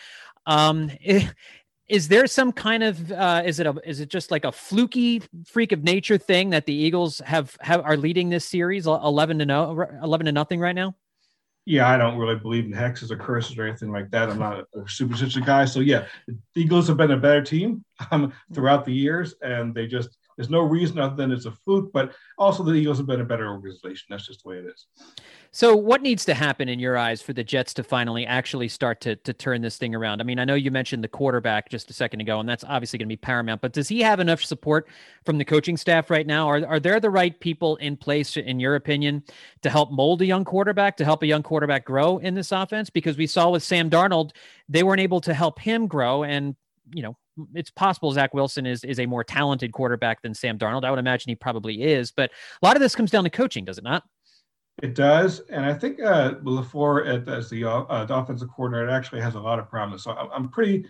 um, 0.46 0.92
it, 1.00 1.28
is 1.90 2.06
there 2.06 2.26
some 2.28 2.52
kind 2.52 2.82
of 2.84 3.10
uh, 3.12 3.42
is 3.44 3.58
it 3.58 3.66
a 3.66 3.74
is 3.84 4.00
it 4.00 4.08
just 4.08 4.30
like 4.30 4.44
a 4.44 4.52
fluky 4.52 5.20
freak 5.44 5.72
of 5.72 5.82
nature 5.82 6.16
thing 6.16 6.50
that 6.50 6.64
the 6.64 6.72
Eagles 6.72 7.20
have 7.26 7.56
have 7.60 7.84
are 7.84 7.96
leading 7.96 8.30
this 8.30 8.44
series 8.44 8.86
11 8.86 9.40
to 9.40 9.46
no 9.46 9.86
11 10.02 10.26
to 10.26 10.32
nothing 10.32 10.60
right 10.60 10.74
now? 10.74 10.94
Yeah, 11.66 11.90
I 11.90 11.98
don't 11.98 12.16
really 12.16 12.36
believe 12.36 12.64
in 12.64 12.72
hexes 12.72 13.10
or 13.10 13.16
curses 13.16 13.58
or 13.58 13.66
anything 13.66 13.92
like 13.92 14.10
that. 14.12 14.30
I'm 14.30 14.38
not 14.38 14.60
a 14.74 14.88
superstitious 14.88 15.44
guy, 15.44 15.64
so 15.64 15.80
yeah, 15.80 16.06
the 16.26 16.38
Eagles 16.56 16.88
have 16.88 16.96
been 16.96 17.10
a 17.10 17.16
better 17.16 17.42
team 17.42 17.84
um, 18.10 18.32
throughout 18.54 18.84
the 18.84 18.94
years, 18.94 19.34
and 19.42 19.74
they 19.74 19.86
just 19.86 20.16
there's 20.36 20.50
no 20.50 20.60
reason 20.60 20.98
other 20.98 21.16
than 21.16 21.32
it's 21.32 21.46
a 21.46 21.52
fluke, 21.52 21.92
but 21.92 22.12
also 22.38 22.62
the 22.62 22.72
Eagles 22.72 22.98
have 22.98 23.06
been 23.06 23.20
a 23.20 23.24
better 23.24 23.48
organization. 23.48 24.06
That's 24.10 24.26
just 24.26 24.42
the 24.42 24.48
way 24.48 24.56
it 24.56 24.66
is. 24.66 24.86
So, 25.52 25.74
what 25.74 26.00
needs 26.00 26.24
to 26.26 26.34
happen 26.34 26.68
in 26.68 26.78
your 26.78 26.96
eyes 26.96 27.20
for 27.20 27.32
the 27.32 27.42
Jets 27.42 27.74
to 27.74 27.82
finally 27.82 28.24
actually 28.24 28.68
start 28.68 29.00
to 29.02 29.16
to 29.16 29.32
turn 29.32 29.62
this 29.62 29.76
thing 29.76 29.94
around? 29.94 30.20
I 30.20 30.24
mean, 30.24 30.38
I 30.38 30.44
know 30.44 30.54
you 30.54 30.70
mentioned 30.70 31.02
the 31.02 31.08
quarterback 31.08 31.68
just 31.68 31.90
a 31.90 31.92
second 31.92 32.20
ago, 32.20 32.38
and 32.38 32.48
that's 32.48 32.62
obviously 32.62 32.98
going 32.98 33.08
to 33.08 33.12
be 33.12 33.16
paramount. 33.16 33.60
But 33.60 33.72
does 33.72 33.88
he 33.88 34.00
have 34.00 34.20
enough 34.20 34.42
support 34.42 34.86
from 35.24 35.38
the 35.38 35.44
coaching 35.44 35.76
staff 35.76 36.08
right 36.08 36.26
now? 36.26 36.48
Are 36.48 36.64
are 36.66 36.80
there 36.80 37.00
the 37.00 37.10
right 37.10 37.38
people 37.40 37.76
in 37.76 37.96
place, 37.96 38.36
in 38.36 38.60
your 38.60 38.76
opinion, 38.76 39.24
to 39.62 39.70
help 39.70 39.90
mold 39.90 40.22
a 40.22 40.26
young 40.26 40.44
quarterback, 40.44 40.96
to 40.98 41.04
help 41.04 41.22
a 41.22 41.26
young 41.26 41.42
quarterback 41.42 41.84
grow 41.84 42.18
in 42.18 42.34
this 42.34 42.52
offense? 42.52 42.88
Because 42.88 43.18
we 43.18 43.26
saw 43.26 43.50
with 43.50 43.64
Sam 43.64 43.90
Darnold, 43.90 44.30
they 44.68 44.84
weren't 44.84 45.00
able 45.00 45.20
to 45.22 45.34
help 45.34 45.58
him 45.58 45.88
grow, 45.88 46.22
and 46.22 46.54
you 46.94 47.02
know 47.02 47.16
it's 47.54 47.70
possible 47.70 48.12
Zach 48.12 48.34
Wilson 48.34 48.66
is 48.66 48.84
is 48.84 48.98
a 49.00 49.06
more 49.06 49.24
talented 49.24 49.72
quarterback 49.72 50.22
than 50.22 50.34
Sam 50.34 50.58
Darnold. 50.58 50.84
I 50.84 50.90
would 50.90 50.98
imagine 50.98 51.30
he 51.30 51.36
probably 51.36 51.82
is, 51.82 52.10
but 52.10 52.30
a 52.62 52.66
lot 52.66 52.76
of 52.76 52.82
this 52.82 52.94
comes 52.94 53.10
down 53.10 53.24
to 53.24 53.30
coaching, 53.30 53.64
does 53.64 53.78
it 53.78 53.84
not? 53.84 54.04
It 54.82 54.94
does, 54.94 55.40
and 55.50 55.66
I 55.66 55.74
think 55.74 56.00
uh, 56.00 56.34
LaFleur 56.36 57.28
as 57.28 57.50
the, 57.50 57.64
uh, 57.64 58.04
the 58.06 58.14
offensive 58.14 58.48
coordinator 58.48 58.88
actually 58.88 59.20
has 59.20 59.34
a 59.34 59.40
lot 59.40 59.58
of 59.58 59.68
promise. 59.68 60.04
So 60.04 60.12
I'm, 60.12 60.30
I'm 60.32 60.48
pretty, 60.48 60.86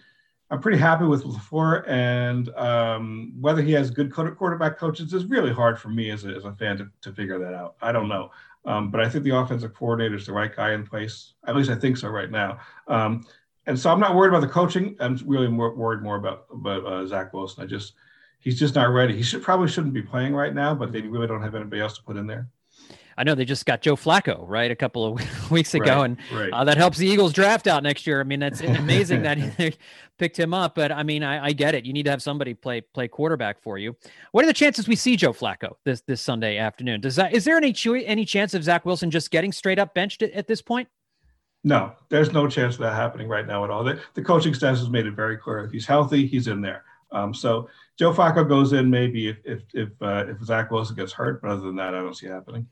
I'm 0.49 0.61
pretty 0.61 0.78
happy 0.78 1.07
with 1.07 1.25
LaFleur, 1.25 1.88
and 1.88 2.50
um, 2.50 3.33
whether 3.40 3.62
he 3.62 3.73
has 3.73 3.90
good 3.90 4.12
quarterback 4.12 4.78
coaches 4.78 5.12
is 5.12 5.25
really 5.25 5.52
hard 5.52 5.76
for 5.76 5.88
me 5.88 6.11
as 6.11 6.25
a, 6.25 6.28
as 6.28 6.45
a 6.45 6.52
fan 6.52 6.78
to, 6.78 6.88
to 7.00 7.12
figure 7.12 7.40
that 7.40 7.52
out. 7.52 7.75
I 7.83 7.90
don't 7.90 8.09
know, 8.09 8.30
um, 8.64 8.92
but 8.92 9.00
I 9.00 9.09
think 9.09 9.25
the 9.25 9.37
offensive 9.37 9.75
coordinator 9.75 10.14
is 10.14 10.26
the 10.26 10.33
right 10.35 10.54
guy 10.54 10.73
in 10.73 10.87
place. 10.87 11.35
At 11.49 11.57
least 11.57 11.71
I 11.71 11.75
think 11.75 11.97
so 11.97 12.11
right 12.11 12.30
now. 12.30 12.61
Um, 12.87 13.25
and 13.70 13.78
so 13.78 13.90
I'm 13.90 14.00
not 14.00 14.14
worried 14.14 14.28
about 14.28 14.40
the 14.40 14.48
coaching. 14.48 14.96
I'm 15.00 15.18
really 15.24 15.48
more 15.48 15.74
worried 15.74 16.02
more 16.02 16.16
about 16.16 16.44
about 16.52 16.84
uh, 16.84 17.06
Zach 17.06 17.32
Wilson. 17.32 17.64
I 17.64 17.66
just 17.66 17.94
he's 18.40 18.58
just 18.58 18.74
not 18.74 18.90
ready. 18.90 19.16
He 19.16 19.22
should 19.22 19.42
probably 19.42 19.68
shouldn't 19.68 19.94
be 19.94 20.02
playing 20.02 20.34
right 20.34 20.54
now, 20.54 20.74
but 20.74 20.92
they 20.92 21.00
really 21.00 21.26
don't 21.26 21.42
have 21.42 21.54
anybody 21.54 21.80
else 21.80 21.96
to 21.96 22.02
put 22.02 22.16
in 22.16 22.26
there. 22.26 22.48
I 23.16 23.22
know 23.22 23.34
they 23.34 23.44
just 23.44 23.66
got 23.66 23.82
Joe 23.82 23.96
Flacco 23.96 24.44
right 24.48 24.70
a 24.70 24.76
couple 24.76 25.04
of 25.04 25.50
weeks 25.50 25.74
ago, 25.74 25.96
right, 25.96 26.04
and 26.04 26.16
right. 26.32 26.52
Uh, 26.52 26.64
that 26.64 26.78
helps 26.78 26.98
the 26.98 27.06
Eagles 27.06 27.32
draft 27.32 27.66
out 27.66 27.82
next 27.82 28.06
year. 28.06 28.20
I 28.20 28.24
mean, 28.24 28.40
that's 28.40 28.60
amazing 28.62 29.22
that 29.22 29.56
they 29.56 29.74
picked 30.18 30.38
him 30.38 30.52
up. 30.52 30.74
But 30.74 30.90
I 30.90 31.02
mean, 31.02 31.22
I, 31.22 31.46
I, 31.46 31.52
get 31.52 31.74
it. 31.74 31.84
You 31.84 31.92
need 31.92 32.04
to 32.04 32.10
have 32.10 32.22
somebody 32.22 32.54
play 32.54 32.80
play 32.80 33.08
quarterback 33.08 33.62
for 33.62 33.78
you. 33.78 33.94
What 34.32 34.44
are 34.44 34.46
the 34.46 34.54
chances 34.54 34.88
we 34.88 34.96
see 34.96 35.16
Joe 35.16 35.32
Flacco 35.32 35.74
this 35.84 36.00
this 36.00 36.20
Sunday 36.20 36.58
afternoon? 36.58 37.02
Does 37.02 37.16
that 37.16 37.32
is 37.32 37.44
there 37.44 37.56
any 37.56 37.74
any 38.04 38.24
chance 38.24 38.54
of 38.54 38.64
Zach 38.64 38.84
Wilson 38.84 39.10
just 39.10 39.30
getting 39.30 39.52
straight 39.52 39.78
up 39.78 39.94
benched 39.94 40.22
at, 40.22 40.32
at 40.32 40.46
this 40.46 40.62
point? 40.62 40.88
No, 41.62 41.92
there's 42.08 42.32
no 42.32 42.48
chance 42.48 42.74
of 42.74 42.80
that 42.80 42.94
happening 42.94 43.28
right 43.28 43.46
now 43.46 43.64
at 43.64 43.70
all. 43.70 43.84
The, 43.84 44.00
the 44.14 44.22
coaching 44.22 44.54
staff 44.54 44.78
has 44.78 44.88
made 44.88 45.06
it 45.06 45.14
very 45.14 45.36
clear. 45.36 45.64
If 45.64 45.72
he's 45.72 45.86
healthy, 45.86 46.26
he's 46.26 46.46
in 46.46 46.60
there. 46.60 46.84
Um, 47.12 47.34
so 47.34 47.68
Joe 47.98 48.12
Flacco 48.12 48.48
goes 48.48 48.72
in 48.72 48.88
maybe 48.88 49.28
if 49.28 49.38
if 49.44 49.62
if, 49.74 49.88
uh, 50.00 50.26
if 50.28 50.42
Zach 50.42 50.70
Wilson 50.70 50.96
gets 50.96 51.12
hurt, 51.12 51.42
but 51.42 51.50
other 51.50 51.62
than 51.62 51.76
that, 51.76 51.94
I 51.94 51.98
don't 51.98 52.16
see 52.16 52.26
it 52.26 52.32
happening. 52.32 52.66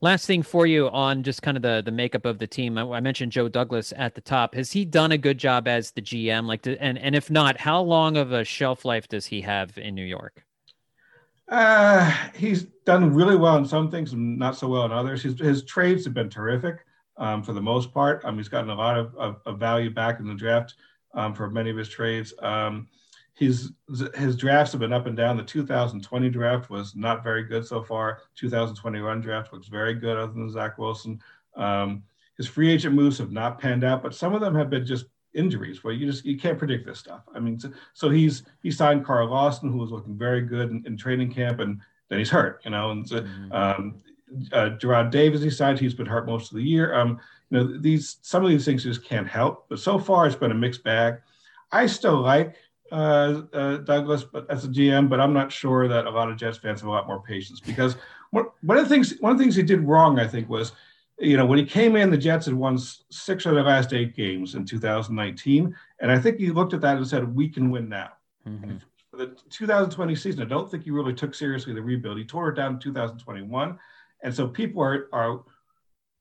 Last 0.00 0.26
thing 0.26 0.42
for 0.42 0.66
you 0.66 0.88
on 0.88 1.22
just 1.22 1.42
kind 1.42 1.56
of 1.56 1.62
the 1.62 1.82
the 1.84 1.90
makeup 1.90 2.24
of 2.24 2.38
the 2.38 2.46
team. 2.46 2.78
I, 2.78 2.82
I 2.82 3.00
mentioned 3.00 3.32
Joe 3.32 3.48
Douglas 3.48 3.92
at 3.96 4.14
the 4.14 4.20
top. 4.20 4.54
Has 4.54 4.72
he 4.72 4.84
done 4.84 5.12
a 5.12 5.18
good 5.18 5.38
job 5.38 5.66
as 5.66 5.90
the 5.90 6.00
GM? 6.00 6.46
Like, 6.46 6.62
to, 6.62 6.80
and 6.80 6.98
and 6.98 7.14
if 7.14 7.30
not, 7.30 7.58
how 7.58 7.82
long 7.82 8.16
of 8.16 8.32
a 8.32 8.44
shelf 8.44 8.84
life 8.84 9.08
does 9.08 9.26
he 9.26 9.40
have 9.42 9.76
in 9.76 9.94
New 9.94 10.04
York? 10.04 10.44
Uh, 11.48 12.14
he's 12.36 12.62
done 12.86 13.12
really 13.12 13.36
well 13.36 13.56
in 13.56 13.66
some 13.66 13.90
things 13.90 14.12
and 14.12 14.38
not 14.38 14.56
so 14.56 14.68
well 14.68 14.84
in 14.84 14.92
others. 14.92 15.20
His, 15.20 15.38
his 15.40 15.64
trades 15.64 16.04
have 16.04 16.14
been 16.14 16.30
terrific 16.30 16.86
um, 17.20 17.42
for 17.42 17.52
the 17.52 17.60
most 17.60 17.94
part. 17.94 18.24
Um, 18.24 18.36
he's 18.36 18.48
gotten 18.48 18.70
a 18.70 18.74
lot 18.74 18.98
of, 18.98 19.14
of, 19.14 19.40
of 19.46 19.60
value 19.60 19.90
back 19.90 20.18
in 20.18 20.26
the 20.26 20.34
draft 20.34 20.74
um, 21.14 21.34
for 21.34 21.48
many 21.48 21.70
of 21.70 21.76
his 21.76 21.88
trades. 21.88 22.34
Um, 22.40 22.88
his 23.34 23.72
his 24.16 24.36
drafts 24.36 24.72
have 24.72 24.80
been 24.80 24.92
up 24.92 25.06
and 25.06 25.16
down. 25.16 25.36
The 25.36 25.42
2020 25.42 26.28
draft 26.28 26.68
was 26.68 26.94
not 26.94 27.22
very 27.22 27.44
good 27.44 27.64
so 27.64 27.82
far. 27.82 28.20
2021 28.34 29.20
draft 29.20 29.52
looks 29.52 29.68
very 29.68 29.94
good, 29.94 30.18
other 30.18 30.32
than 30.32 30.50
Zach 30.50 30.76
Wilson. 30.76 31.20
Um, 31.56 32.02
his 32.36 32.46
free 32.46 32.70
agent 32.70 32.94
moves 32.94 33.18
have 33.18 33.32
not 33.32 33.58
panned 33.58 33.84
out, 33.84 34.02
but 34.02 34.14
some 34.14 34.34
of 34.34 34.40
them 34.40 34.54
have 34.54 34.68
been 34.68 34.84
just 34.84 35.06
injuries 35.32 35.84
where 35.84 35.94
you 35.94 36.06
just 36.10 36.24
you 36.24 36.36
can't 36.36 36.58
predict 36.58 36.84
this 36.84 36.98
stuff. 36.98 37.22
I 37.34 37.40
mean, 37.40 37.58
so, 37.58 37.72
so 37.94 38.10
he's 38.10 38.42
he 38.62 38.70
signed 38.70 39.06
Carl 39.06 39.30
Lawson, 39.30 39.70
who 39.70 39.78
was 39.78 39.90
looking 39.90 40.18
very 40.18 40.42
good 40.42 40.70
in, 40.70 40.82
in 40.86 40.96
training 40.98 41.32
camp, 41.32 41.60
and 41.60 41.80
then 42.08 42.18
he's 42.18 42.30
hurt. 42.30 42.60
You 42.64 42.72
know, 42.72 42.90
and 42.90 43.08
so, 43.08 43.22
mm-hmm. 43.22 43.52
um, 43.52 44.02
uh, 44.52 44.70
Jarrad 44.78 45.10
Davis 45.10 45.42
he 45.42 45.50
signed. 45.50 45.78
He's 45.78 45.94
been 45.94 46.06
hurt 46.06 46.26
most 46.26 46.50
of 46.50 46.56
the 46.56 46.64
year. 46.64 46.94
Um, 46.94 47.20
you 47.50 47.58
know, 47.58 47.78
these 47.78 48.18
some 48.22 48.44
of 48.44 48.50
these 48.50 48.64
things 48.64 48.84
just 48.84 49.04
can't 49.04 49.28
help. 49.28 49.66
But 49.68 49.80
so 49.80 49.98
far, 49.98 50.26
it's 50.26 50.36
been 50.36 50.52
a 50.52 50.54
mixed 50.54 50.84
bag. 50.84 51.20
I 51.72 51.86
still 51.86 52.20
like 52.20 52.56
uh, 52.92 53.42
uh, 53.52 53.76
Douglas, 53.78 54.24
but 54.24 54.50
as 54.50 54.64
a 54.64 54.68
GM, 54.68 55.08
but 55.08 55.20
I'm 55.20 55.32
not 55.32 55.52
sure 55.52 55.88
that 55.88 56.06
a 56.06 56.10
lot 56.10 56.30
of 56.30 56.36
Jets 56.36 56.58
fans 56.58 56.80
have 56.80 56.88
a 56.88 56.92
lot 56.92 57.06
more 57.06 57.22
patience 57.22 57.60
because 57.60 57.96
one, 58.30 58.46
one 58.62 58.78
of 58.78 58.84
the 58.84 58.88
things 58.88 59.14
one 59.20 59.32
of 59.32 59.38
the 59.38 59.44
things 59.44 59.56
he 59.56 59.62
did 59.62 59.82
wrong, 59.82 60.18
I 60.18 60.26
think, 60.26 60.48
was 60.48 60.72
you 61.18 61.36
know 61.36 61.46
when 61.46 61.58
he 61.58 61.64
came 61.64 61.96
in, 61.96 62.10
the 62.10 62.18
Jets 62.18 62.46
had 62.46 62.54
won 62.54 62.78
six 62.78 63.46
of 63.46 63.54
their 63.54 63.64
last 63.64 63.92
eight 63.92 64.16
games 64.16 64.54
in 64.54 64.64
2019, 64.64 65.74
and 66.00 66.10
I 66.10 66.18
think 66.18 66.38
he 66.38 66.50
looked 66.50 66.74
at 66.74 66.80
that 66.80 66.96
and 66.96 67.06
said, 67.06 67.34
"We 67.34 67.48
can 67.48 67.70
win 67.70 67.88
now." 67.88 68.10
Mm-hmm. 68.48 68.76
For 69.10 69.16
the 69.16 69.36
2020 69.50 70.14
season, 70.14 70.42
I 70.42 70.46
don't 70.46 70.70
think 70.70 70.84
he 70.84 70.90
really 70.90 71.14
took 71.14 71.34
seriously 71.34 71.74
the 71.74 71.82
rebuild. 71.82 72.18
He 72.18 72.24
tore 72.24 72.50
it 72.50 72.54
down 72.54 72.74
in 72.74 72.78
2021, 72.78 73.78
and 74.22 74.34
so 74.34 74.48
people 74.48 74.82
are 74.82 75.08
are 75.12 75.42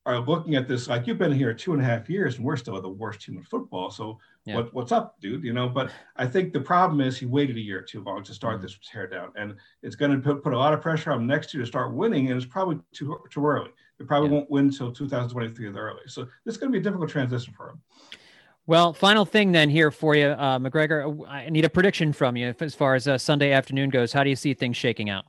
are 0.05 0.19
looking 0.19 0.55
at 0.55 0.67
this 0.67 0.87
like 0.87 1.05
you've 1.05 1.17
been 1.17 1.31
here 1.31 1.53
two 1.53 1.73
and 1.73 1.81
a 1.81 1.85
half 1.85 2.09
years 2.09 2.37
and 2.37 2.45
we're 2.45 2.55
still 2.55 2.81
the 2.81 2.89
worst 2.89 3.21
team 3.21 3.37
in 3.37 3.43
football. 3.43 3.91
So 3.91 4.17
yeah. 4.45 4.55
what, 4.55 4.73
what's 4.73 4.91
up, 4.91 5.19
dude? 5.21 5.43
You 5.43 5.53
know, 5.53 5.69
but 5.69 5.91
I 6.15 6.25
think 6.25 6.51
the 6.51 6.61
problem 6.61 7.01
is 7.01 7.17
he 7.17 7.25
waited 7.25 7.57
a 7.57 7.61
year 7.61 7.81
too 7.81 8.03
long 8.03 8.23
to 8.23 8.33
start 8.33 8.55
mm-hmm. 8.55 8.63
this 8.63 8.79
tear 8.91 9.07
down, 9.07 9.31
and 9.35 9.55
it's 9.83 9.95
going 9.95 10.11
to 10.11 10.17
put, 10.17 10.43
put 10.43 10.53
a 10.53 10.57
lot 10.57 10.73
of 10.73 10.81
pressure 10.81 11.11
on 11.11 11.27
next 11.27 11.53
year 11.53 11.61
to 11.63 11.67
start 11.67 11.93
winning, 11.93 12.29
and 12.29 12.37
it's 12.37 12.49
probably 12.49 12.79
too 12.91 13.19
too 13.29 13.45
early. 13.45 13.69
They 13.99 14.05
probably 14.05 14.29
yeah. 14.29 14.35
won't 14.35 14.49
win 14.49 14.65
until 14.65 14.91
2023 14.91 15.67
at 15.67 15.73
the 15.73 15.79
early. 15.79 16.01
So 16.07 16.27
this 16.45 16.55
is 16.55 16.57
going 16.57 16.71
to 16.71 16.73
be 16.73 16.79
a 16.79 16.83
difficult 16.83 17.09
transition 17.09 17.53
for 17.53 17.69
him. 17.69 17.81
Well, 18.65 18.93
final 18.93 19.25
thing 19.25 19.51
then 19.51 19.69
here 19.69 19.91
for 19.91 20.15
you, 20.15 20.27
uh, 20.27 20.59
MacGregor. 20.59 21.15
I 21.27 21.49
need 21.49 21.65
a 21.65 21.69
prediction 21.69 22.13
from 22.13 22.37
you 22.37 22.55
as 22.59 22.75
far 22.75 22.95
as 22.95 23.07
uh, 23.07 23.17
Sunday 23.17 23.51
afternoon 23.51 23.89
goes. 23.89 24.13
How 24.13 24.23
do 24.23 24.29
you 24.29 24.35
see 24.35 24.53
things 24.53 24.77
shaking 24.77 25.09
out? 25.09 25.25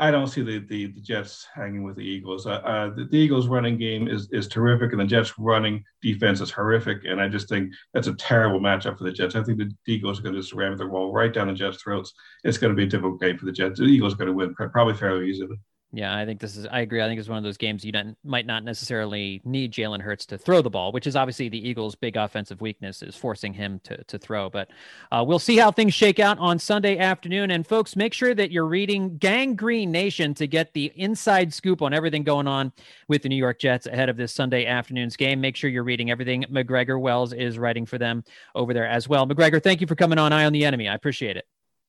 I 0.00 0.12
don't 0.12 0.28
see 0.28 0.42
the, 0.42 0.60
the, 0.60 0.86
the 0.86 1.00
Jets 1.00 1.46
hanging 1.52 1.82
with 1.82 1.96
the 1.96 2.04
Eagles. 2.04 2.46
Uh, 2.46 2.60
uh, 2.64 2.94
the, 2.94 3.04
the, 3.04 3.18
Eagles 3.18 3.48
running 3.48 3.76
game 3.76 4.06
is 4.06 4.28
is 4.30 4.46
terrific, 4.46 4.92
and 4.92 5.00
the 5.00 5.04
Jets 5.04 5.36
running 5.38 5.82
defense 6.02 6.40
is 6.40 6.52
horrific. 6.52 7.04
And 7.04 7.20
I 7.20 7.28
just 7.28 7.48
think 7.48 7.72
that's 7.92 8.06
a 8.06 8.14
terrible 8.14 8.60
matchup 8.60 8.96
for 8.96 9.04
the 9.04 9.12
Jets. 9.12 9.34
I 9.34 9.42
think 9.42 9.58
the 9.58 9.70
Eagles 9.88 10.20
are 10.20 10.22
going 10.22 10.34
to 10.34 10.40
just 10.40 10.52
ram 10.52 10.76
the 10.76 10.84
ball 10.84 11.12
right 11.12 11.32
down 11.32 11.48
the 11.48 11.54
Jets' 11.54 11.82
throats. 11.82 12.14
It's 12.44 12.58
going 12.58 12.72
to 12.72 12.76
be 12.76 12.84
a 12.84 12.88
difficult 12.88 13.20
game 13.20 13.38
for 13.38 13.46
the 13.46 13.52
Jets. 13.52 13.80
The 13.80 13.86
Eagles 13.86 14.14
are 14.14 14.18
going 14.18 14.28
to 14.28 14.34
win 14.34 14.54
probably 14.54 14.94
fairly 14.94 15.28
easily. 15.28 15.56
Yeah, 15.90 16.14
I 16.14 16.26
think 16.26 16.38
this 16.38 16.54
is. 16.58 16.66
I 16.66 16.80
agree. 16.80 17.00
I 17.00 17.06
think 17.06 17.18
it's 17.18 17.30
one 17.30 17.38
of 17.38 17.44
those 17.44 17.56
games 17.56 17.82
you 17.82 17.92
don't, 17.92 18.14
might 18.22 18.44
not 18.44 18.62
necessarily 18.62 19.40
need 19.44 19.72
Jalen 19.72 20.02
Hurts 20.02 20.26
to 20.26 20.36
throw 20.36 20.60
the 20.60 20.68
ball, 20.68 20.92
which 20.92 21.06
is 21.06 21.16
obviously 21.16 21.48
the 21.48 21.66
Eagles' 21.66 21.94
big 21.94 22.16
offensive 22.16 22.60
weakness 22.60 23.00
is 23.00 23.16
forcing 23.16 23.54
him 23.54 23.80
to 23.84 24.04
to 24.04 24.18
throw. 24.18 24.50
But 24.50 24.68
uh, 25.10 25.24
we'll 25.26 25.38
see 25.38 25.56
how 25.56 25.70
things 25.70 25.94
shake 25.94 26.18
out 26.18 26.38
on 26.40 26.58
Sunday 26.58 26.98
afternoon. 26.98 27.50
And 27.50 27.66
folks, 27.66 27.96
make 27.96 28.12
sure 28.12 28.34
that 28.34 28.50
you're 28.50 28.66
reading 28.66 29.16
Gang 29.16 29.54
Green 29.54 29.90
Nation 29.90 30.34
to 30.34 30.46
get 30.46 30.74
the 30.74 30.92
inside 30.94 31.54
scoop 31.54 31.80
on 31.80 31.94
everything 31.94 32.22
going 32.22 32.46
on 32.46 32.70
with 33.08 33.22
the 33.22 33.30
New 33.30 33.36
York 33.36 33.58
Jets 33.58 33.86
ahead 33.86 34.10
of 34.10 34.18
this 34.18 34.34
Sunday 34.34 34.66
afternoon's 34.66 35.16
game. 35.16 35.40
Make 35.40 35.56
sure 35.56 35.70
you're 35.70 35.84
reading 35.84 36.10
everything 36.10 36.44
MacGregor 36.50 36.98
Wells 36.98 37.32
is 37.32 37.58
writing 37.58 37.86
for 37.86 37.96
them 37.96 38.24
over 38.54 38.74
there 38.74 38.86
as 38.86 39.08
well. 39.08 39.24
MacGregor, 39.24 39.58
thank 39.58 39.80
you 39.80 39.86
for 39.86 39.94
coming 39.94 40.18
on 40.18 40.34
Eye 40.34 40.44
on 40.44 40.52
the 40.52 40.66
Enemy. 40.66 40.86
I 40.86 40.94
appreciate 40.94 41.38
it. 41.38 41.46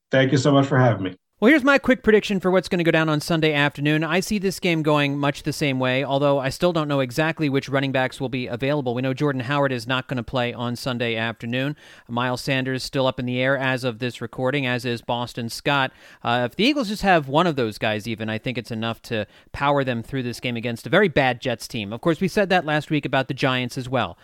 Thank 0.10 0.32
you 0.32 0.38
so 0.38 0.54
much 0.54 0.68
for 0.68 0.78
having 0.80 1.04
me. 1.04 1.18
Well, 1.42 1.48
here's 1.48 1.64
my 1.64 1.78
quick 1.78 2.04
prediction 2.04 2.42
for 2.42 2.52
what's 2.52 2.68
going 2.68 2.80
to 2.80 2.84
go 2.84 2.92
down 2.92 3.08
on 3.08 3.22
Sunday 3.22 3.54
afternoon. 3.54 4.04
I 4.04 4.20
see 4.20 4.40
this 4.40 4.60
game 4.60 4.84
going 4.84 5.18
much 5.18 5.44
the 5.44 5.54
same 5.54 5.80
way, 5.80 6.04
although 6.04 6.38
I 6.38 6.50
still 6.50 6.74
don't 6.74 6.90
know 6.90 7.00
exactly 7.00 7.48
which 7.48 7.70
running 7.70 7.94
backs 7.94 8.20
will 8.20 8.28
be 8.28 8.48
available. 8.48 8.94
We 8.94 9.02
know 9.02 9.14
Jordan 9.14 9.44
Howard 9.44 9.72
is 9.72 9.88
not 9.88 10.10
going 10.10 10.18
to 10.18 10.24
play 10.24 10.52
on 10.52 10.76
Sunday 10.76 11.16
afternoon. 11.16 11.78
Miles 12.10 12.42
Sanders 12.42 12.84
still 12.84 13.08
up 13.08 13.22
in 13.22 13.26
the 13.26 13.40
air 13.40 13.58
as 13.58 13.86
of 13.86 14.00
this 14.00 14.20
recording, 14.20 14.68
as 14.68 14.84
is 14.84 15.02
Boston 15.02 15.48
Scott. 15.48 15.94
Uh, 16.22 16.46
if 16.52 16.58
the 16.58 16.66
Eagles 16.66 16.90
just 16.90 17.04
have 17.04 17.30
one 17.30 17.48
of 17.48 17.56
those 17.56 17.78
guys, 17.78 18.06
even, 18.06 18.30
I 18.30 18.38
think 18.38 18.58
it's 18.58 18.70
enough 18.70 19.02
to 19.04 19.26
power 19.54 19.86
them 19.86 20.04
through 20.04 20.24
this 20.24 20.42
game 20.42 20.58
against 20.58 20.88
a 20.88 20.90
very 20.90 21.08
bad 21.08 21.40
Jets 21.40 21.70
team. 21.70 21.94
Of 21.94 22.02
course, 22.02 22.20
we 22.20 22.28
said 22.28 22.50
that 22.50 22.66
last 22.66 22.90
week 22.90 23.06
about 23.06 23.30
the 23.30 23.34
Giants 23.34 23.78
as 23.78 23.88
well. 23.88 24.18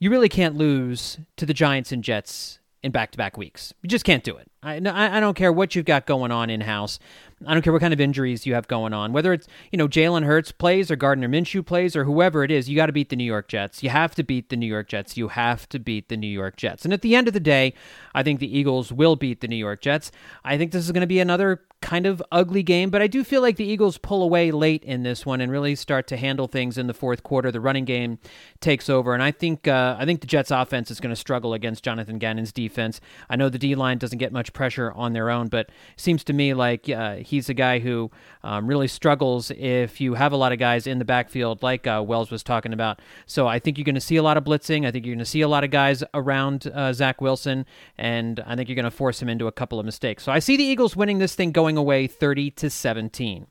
You 0.00 0.10
really 0.10 0.28
can't 0.28 0.56
lose 0.56 1.18
to 1.36 1.46
the 1.46 1.54
Giants 1.54 1.92
and 1.92 2.02
Jets 2.02 2.57
in 2.82 2.92
back 2.92 3.10
to 3.12 3.18
back 3.18 3.36
weeks. 3.36 3.74
You 3.82 3.88
just 3.88 4.04
can't 4.04 4.24
do 4.24 4.36
it. 4.36 4.50
I, 4.62 4.76
I 4.76 5.20
don't 5.20 5.34
care 5.34 5.52
what 5.52 5.74
you've 5.74 5.84
got 5.84 6.06
going 6.06 6.30
on 6.30 6.50
in 6.50 6.60
house. 6.62 6.98
I 7.46 7.52
don't 7.52 7.62
care 7.62 7.72
what 7.72 7.80
kind 7.80 7.92
of 7.92 8.00
injuries 8.00 8.46
you 8.46 8.54
have 8.54 8.66
going 8.68 8.92
on, 8.92 9.12
whether 9.12 9.32
it's 9.32 9.46
you 9.70 9.78
know 9.78 9.88
Jalen 9.88 10.24
Hurts 10.24 10.52
plays 10.52 10.90
or 10.90 10.96
Gardner 10.96 11.28
Minshew 11.28 11.64
plays 11.64 11.94
or 11.94 12.04
whoever 12.04 12.42
it 12.44 12.50
is. 12.50 12.68
You 12.68 12.76
got 12.76 12.86
to 12.86 12.92
beat 12.92 13.10
the 13.10 13.16
New 13.16 13.24
York 13.24 13.48
Jets. 13.48 13.82
You 13.82 13.90
have 13.90 14.14
to 14.16 14.22
beat 14.22 14.48
the 14.48 14.56
New 14.56 14.66
York 14.66 14.88
Jets. 14.88 15.16
You 15.16 15.28
have 15.28 15.68
to 15.68 15.78
beat 15.78 16.08
the 16.08 16.16
New 16.16 16.26
York 16.26 16.56
Jets. 16.56 16.84
And 16.84 16.92
at 16.92 17.02
the 17.02 17.14
end 17.14 17.28
of 17.28 17.34
the 17.34 17.40
day, 17.40 17.74
I 18.14 18.22
think 18.22 18.40
the 18.40 18.58
Eagles 18.58 18.92
will 18.92 19.16
beat 19.16 19.40
the 19.40 19.48
New 19.48 19.56
York 19.56 19.80
Jets. 19.80 20.10
I 20.44 20.58
think 20.58 20.72
this 20.72 20.84
is 20.84 20.92
going 20.92 21.02
to 21.02 21.06
be 21.06 21.20
another 21.20 21.62
kind 21.80 22.06
of 22.06 22.22
ugly 22.32 22.62
game, 22.62 22.90
but 22.90 23.00
I 23.00 23.06
do 23.06 23.22
feel 23.22 23.40
like 23.40 23.56
the 23.56 23.64
Eagles 23.64 23.98
pull 23.98 24.22
away 24.22 24.50
late 24.50 24.82
in 24.82 25.04
this 25.04 25.24
one 25.24 25.40
and 25.40 25.50
really 25.52 25.76
start 25.76 26.08
to 26.08 26.16
handle 26.16 26.48
things 26.48 26.76
in 26.76 26.88
the 26.88 26.94
fourth 26.94 27.22
quarter. 27.22 27.52
The 27.52 27.60
running 27.60 27.84
game 27.84 28.18
takes 28.60 28.88
over, 28.88 29.14
and 29.14 29.22
I 29.22 29.30
think 29.30 29.68
uh, 29.68 29.96
I 29.98 30.04
think 30.04 30.20
the 30.20 30.26
Jets' 30.26 30.50
offense 30.50 30.90
is 30.90 31.00
going 31.00 31.10
to 31.10 31.16
struggle 31.16 31.54
against 31.54 31.84
Jonathan 31.84 32.18
Gannon's 32.18 32.52
defense. 32.52 33.00
I 33.30 33.36
know 33.36 33.48
the 33.48 33.58
D 33.58 33.74
line 33.74 33.98
doesn't 33.98 34.18
get 34.18 34.32
much 34.32 34.52
pressure 34.52 34.92
on 34.92 35.12
their 35.12 35.30
own, 35.30 35.48
but 35.48 35.68
it 35.68 35.72
seems 35.96 36.24
to 36.24 36.32
me 36.32 36.52
like 36.52 36.88
uh, 36.88 37.16
he's 37.28 37.48
a 37.48 37.54
guy 37.54 37.78
who 37.78 38.10
um, 38.42 38.66
really 38.66 38.88
struggles 38.88 39.50
if 39.52 40.00
you 40.00 40.14
have 40.14 40.32
a 40.32 40.36
lot 40.36 40.52
of 40.52 40.58
guys 40.58 40.86
in 40.86 40.98
the 40.98 41.04
backfield, 41.04 41.62
like 41.62 41.86
uh, 41.86 42.02
Wells 42.06 42.30
was 42.30 42.42
talking 42.42 42.72
about. 42.72 43.00
So 43.26 43.46
I 43.46 43.58
think 43.58 43.78
you're 43.78 43.84
going 43.84 43.94
to 43.94 44.00
see 44.00 44.16
a 44.16 44.22
lot 44.22 44.36
of 44.36 44.44
blitzing. 44.44 44.86
I 44.86 44.90
think 44.90 45.04
you're 45.04 45.14
going 45.14 45.24
to 45.24 45.30
see 45.30 45.42
a 45.42 45.48
lot 45.48 45.64
of 45.64 45.70
guys 45.70 46.02
around 46.14 46.70
uh, 46.74 46.92
Zach 46.92 47.20
Wilson, 47.20 47.66
and 47.96 48.40
I 48.46 48.56
think 48.56 48.68
you're 48.68 48.76
going 48.76 48.84
to 48.84 48.90
force 48.90 49.20
him 49.20 49.28
into 49.28 49.46
a 49.46 49.52
couple 49.52 49.78
of 49.78 49.86
mistakes. 49.86 50.22
So 50.22 50.32
I 50.32 50.38
see 50.38 50.56
the 50.56 50.64
Eagles 50.64 50.96
winning 50.96 51.18
this 51.18 51.34
thing 51.34 51.52
going 51.52 51.76
away 51.76 52.06
30 52.06 52.50
to 52.52 52.70
17. 52.70 53.46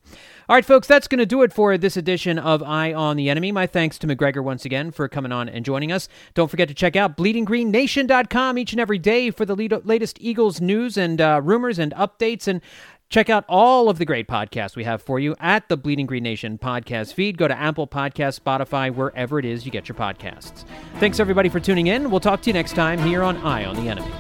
All 0.50 0.56
right, 0.56 0.64
folks, 0.64 0.88
that's 0.88 1.08
going 1.10 1.20
to 1.20 1.26
do 1.26 1.42
it 1.42 1.52
for 1.52 1.78
this 1.78 1.98
edition 1.98 2.40
of 2.40 2.64
Eye 2.64 2.94
on 2.94 3.18
the 3.18 3.30
Enemy. 3.30 3.52
My 3.52 3.68
thanks 3.68 3.98
to 4.00 4.08
MacGregor 4.08 4.42
once 4.42 4.64
again 4.64 4.92
for 4.92 5.08
coming 5.10 5.34
on 5.34 5.50
and 5.50 5.66
joining 5.66 5.92
us. 5.92 6.08
Don't 6.34 6.50
forget 6.50 6.70
to 6.70 6.74
check 6.74 6.96
out 6.96 7.18
bleedinggreennation.com 7.18 8.58
each 8.58 8.72
and 8.72 8.80
every 8.80 8.98
day 8.98 9.30
for 9.30 9.46
the 9.46 9.56
latest 9.84 10.18
Eagles 10.22 10.62
news 10.62 10.96
and 10.96 11.20
uh, 11.20 11.42
rumors 11.44 11.80
and 11.80 11.94
updates. 11.96 12.48
And 12.48 12.62
Check 13.10 13.30
out 13.30 13.46
all 13.48 13.90
of 13.90 13.98
the 13.98 14.06
great 14.06 14.28
podcasts 14.28 14.76
we 14.76 14.84
have 14.84 15.02
for 15.02 15.20
you 15.20 15.36
at 15.40 15.70
the 15.70 15.78
Bleeding 15.78 16.06
Green 16.06 16.24
Nation 16.24 16.58
podcast 16.58 17.14
feed. 17.14 17.38
Go 17.38 17.48
to 17.48 17.58
Apple 17.58 17.88
Podcast, 17.88 18.40
Spotify, 18.40 18.94
wherever 18.94 19.40
it 19.40 19.46
is 19.46 19.66
you 19.66 19.72
get 19.72 19.88
your 19.88 19.96
podcasts. 19.96 20.66
Thanks 21.00 21.20
everybody 21.20 21.50
for 21.50 21.60
tuning 21.60 21.88
in. 21.88 22.12
We'll 22.12 22.20
talk 22.20 22.42
to 22.42 22.50
you 22.50 22.54
next 22.54 22.74
time 22.74 23.00
here 23.00 23.24
on 23.24 23.38
Eye 23.38 23.66
on 23.66 23.76
the 23.76 23.90
Enemy. 23.90 24.12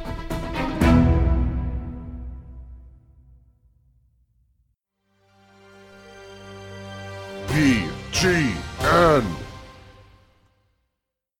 G 8.17 8.51
N 8.82 9.46